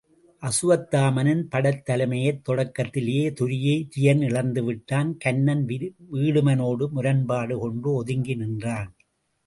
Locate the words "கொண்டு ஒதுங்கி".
7.59-8.35